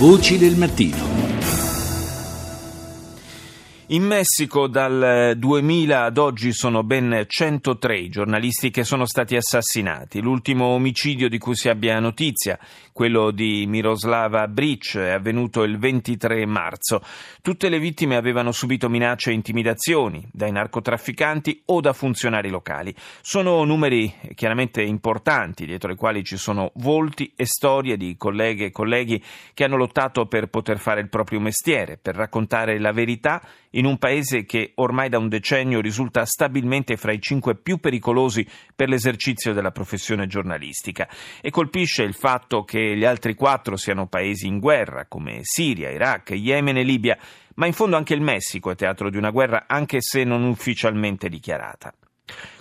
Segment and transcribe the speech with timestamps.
[0.00, 1.09] Voci del mattino.
[3.92, 10.20] In Messico dal 2000 ad oggi sono ben 103 i giornalisti che sono stati assassinati.
[10.20, 12.56] L'ultimo omicidio di cui si abbia notizia,
[12.92, 17.02] quello di Miroslava Bric, è avvenuto il 23 marzo.
[17.42, 22.94] Tutte le vittime avevano subito minacce e intimidazioni dai narcotrafficanti o da funzionari locali.
[23.22, 28.70] Sono numeri chiaramente importanti, dietro i quali ci sono volti e storie di colleghe e
[28.70, 29.20] colleghi
[29.52, 33.98] che hanno lottato per poter fare il proprio mestiere, per raccontare la verità in un
[33.98, 39.52] paese che ormai da un decennio risulta stabilmente fra i cinque più pericolosi per l'esercizio
[39.52, 41.08] della professione giornalistica
[41.40, 46.30] e colpisce il fatto che gli altri quattro siano paesi in guerra come Siria, Iraq,
[46.30, 47.18] Yemen e Libia,
[47.54, 51.28] ma in fondo anche il Messico è teatro di una guerra anche se non ufficialmente
[51.28, 51.92] dichiarata.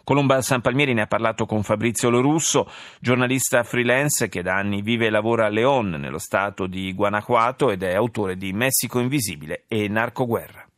[0.03, 2.67] Colomba San Palmieri ne ha parlato con Fabrizio Lorusso,
[2.99, 7.83] giornalista freelance che da anni vive e lavora a León, nello stato di Guanajuato, ed
[7.83, 10.68] è autore di Messico Invisibile e Narcoguerra.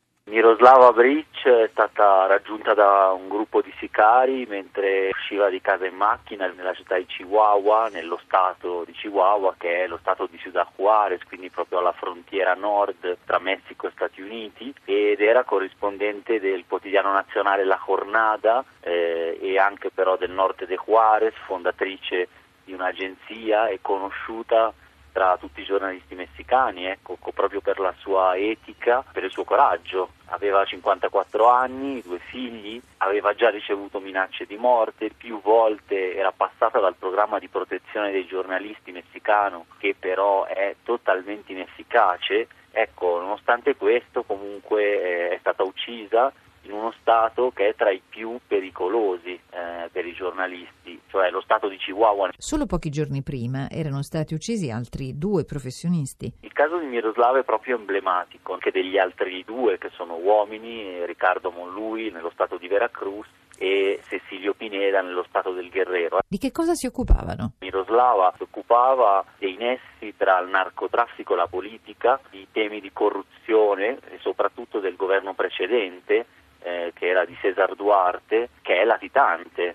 [0.62, 5.96] Miroslava Bric è stata raggiunta da un gruppo di sicari mentre usciva di casa in
[5.96, 10.68] macchina nella città di Chihuahua, nello stato di Chihuahua che è lo stato di Ciudad
[10.76, 16.66] Juárez, quindi proprio alla frontiera nord tra Messico e Stati Uniti ed era corrispondente del
[16.68, 22.28] quotidiano nazionale La Jornada eh, e anche però del norte de Juárez, fondatrice
[22.64, 24.72] di un'agenzia e conosciuta
[25.12, 30.12] tra tutti i giornalisti messicani, ecco, proprio per la sua etica, per il suo coraggio.
[30.28, 36.80] Aveva 54 anni, due figli, aveva già ricevuto minacce di morte, più volte era passata
[36.80, 42.48] dal programma di protezione dei giornalisti messicano, che però è totalmente inefficace.
[42.72, 46.32] Ecco, nonostante questo comunque eh, è stata uccisa
[46.64, 50.81] in uno stato che è tra i più pericolosi eh, per i giornalisti,
[51.12, 52.30] cioè lo stato di Chihuahua.
[52.38, 56.32] Solo pochi giorni prima erano stati uccisi altri due professionisti.
[56.40, 61.52] Il caso di Miroslava è proprio emblematico, anche degli altri due che sono uomini, Riccardo
[61.52, 66.20] Monlui nello stato di Veracruz e Cecilio Pineda nello stato del Guerrero.
[66.26, 67.54] Di che cosa si occupavano?
[67.60, 74.00] Miroslava si occupava dei nessi tra il narcotraffico e la politica, di temi di corruzione
[74.10, 76.26] e soprattutto del governo precedente
[76.64, 79.71] eh, che era di Cesar Duarte, che è latitante,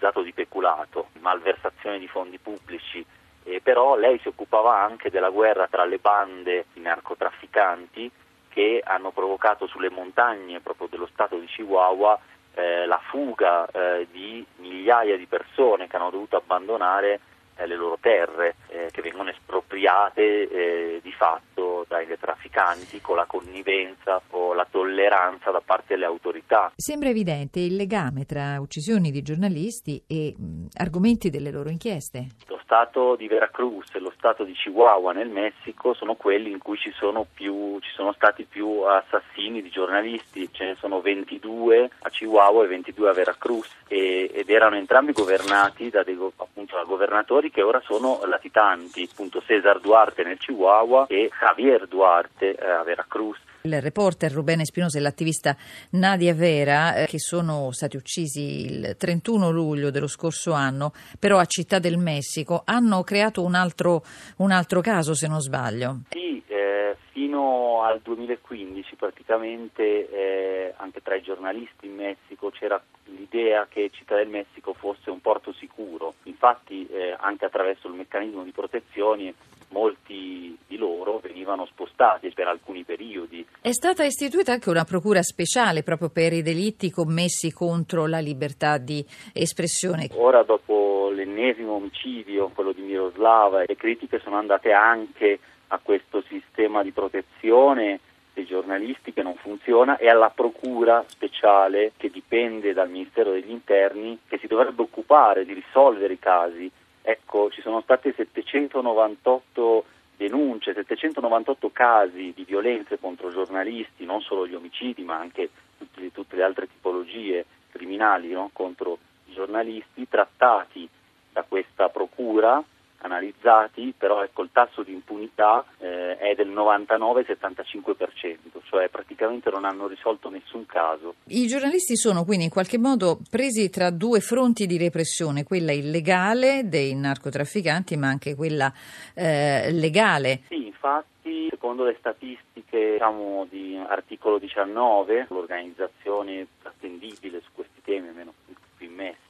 [0.00, 3.04] accusato di peculato, malversazione di fondi pubblici.
[3.44, 8.10] Eh, però lei si occupava anche della guerra tra le bande di narcotrafficanti
[8.48, 12.18] che hanno provocato sulle montagne proprio dello stato di Chihuahua
[12.54, 17.20] eh, la fuga eh, di migliaia di persone che hanno dovuto abbandonare
[17.56, 21.49] eh, le loro terre, eh, che vengono espropriate di fatto
[21.90, 26.70] dai trafficanti con la connivenza o la tolleranza da parte delle autorità.
[26.76, 32.28] Sembra evidente il legame tra uccisioni di giornalisti e mh, argomenti delle loro inchieste.
[32.70, 36.92] Stato di Veracruz e lo stato di Chihuahua nel Messico sono quelli in cui ci
[36.92, 42.62] sono, più, ci sono stati più assassini di giornalisti, ce ne sono 22 a Chihuahua
[42.62, 47.62] e 22 a Veracruz e, ed erano entrambi governati da, dei, appunto, da governatori che
[47.62, 53.38] ora sono latitanti, appunto Cesar Duarte nel Chihuahua e Javier Javier Duarte eh, a Veracruz.
[53.62, 55.54] Il reporter Rubene Spinosa e l'attivista
[55.90, 61.44] Nadia Vera, eh, che sono stati uccisi il 31 luglio dello scorso anno, però a
[61.44, 64.02] Città del Messico, hanno creato un altro,
[64.38, 66.00] un altro caso, se non sbaglio.
[66.08, 73.66] Sì, eh, fino al 2015 praticamente eh, anche tra i giornalisti in Messico c'era l'idea
[73.68, 76.14] che Città del Messico fosse un porto sicuro.
[76.22, 79.34] Infatti eh, anche attraverso il meccanismo di protezioni
[79.70, 83.44] molti di loro venivano spostati per alcuni periodi.
[83.60, 88.78] È stata istituita anche una procura speciale proprio per i delitti commessi contro la libertà
[88.78, 90.08] di espressione.
[90.14, 95.38] Ora, dopo l'ennesimo omicidio, quello di Miroslava, le critiche sono andate anche
[95.68, 98.00] a questo sistema di protezione
[98.32, 104.18] dei giornalisti che non funziona e alla procura speciale che dipende dal Ministero degli Interni
[104.28, 106.70] che si dovrebbe occupare di risolvere i casi
[107.10, 109.84] Ecco, ci sono state 798
[110.16, 116.36] denunce, 798 casi di violenze contro giornalisti, non solo gli omicidi ma anche tutte, tutte
[116.36, 118.50] le altre tipologie criminali no?
[118.52, 120.88] contro giornalisti trattati
[121.32, 122.62] da questa procura
[123.00, 129.86] analizzati, però ecco, il tasso di impunità eh, è del 99-75%, cioè praticamente non hanno
[129.86, 131.14] risolto nessun caso.
[131.24, 136.68] I giornalisti sono quindi in qualche modo presi tra due fronti di repressione, quella illegale
[136.68, 138.72] dei narcotrafficanti ma anche quella
[139.14, 140.42] eh, legale.
[140.48, 148.32] Sì, infatti, secondo le statistiche diciamo, di articolo 19, l'organizzazione attendibile su questi temi, almeno
[148.76, 149.29] qui in Messico,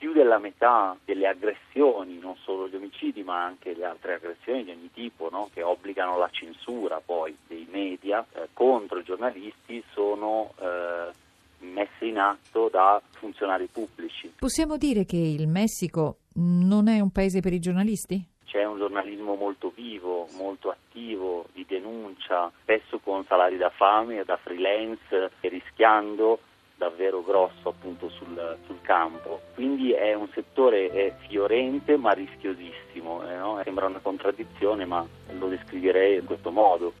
[0.00, 4.70] più della metà delle aggressioni, non solo gli omicidi ma anche le altre aggressioni di
[4.70, 5.50] ogni tipo no?
[5.52, 11.10] che obbligano la censura poi dei media eh, contro i giornalisti sono eh,
[11.58, 14.32] messe in atto da funzionari pubblici.
[14.38, 18.26] Possiamo dire che il Messico non è un paese per i giornalisti?
[18.46, 24.38] C'è un giornalismo molto vivo, molto attivo, di denuncia, spesso con salari da fame, da
[24.38, 26.40] freelance rischiando
[26.80, 29.42] davvero grosso appunto sul, sul, campo.
[29.52, 33.60] Quindi è un settore fiorente ma rischiosissimo, eh, no?
[33.62, 35.06] sembra una contraddizione ma
[35.38, 36.94] lo descriverei in questo modo.